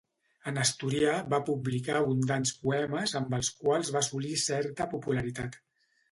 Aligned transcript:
En 0.51 0.55
asturià 0.59 1.17
va 1.33 1.39
publicar 1.49 1.97
abundants 1.99 2.53
poemes 2.61 3.13
amb 3.19 3.35
els 3.39 3.51
quals 3.59 3.91
va 3.97 4.01
assolir 4.05 4.31
certa 4.45 4.89
popularitat. 4.95 5.59